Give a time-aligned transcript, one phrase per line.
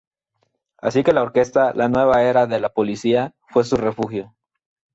[0.79, 4.33] Así que la orquesta ‘La nueva era’, de la Policía, fue su refugio.